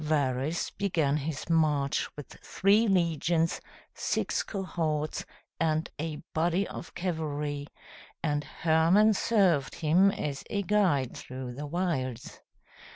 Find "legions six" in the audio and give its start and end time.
2.87-4.41